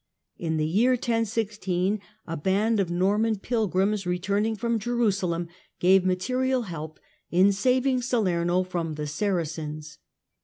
[0.39, 5.47] In the year 1016 a band of Norman pilgrims, returning from Jerusalem,
[5.79, 9.99] gave material help in saving Salerno from the Saracens.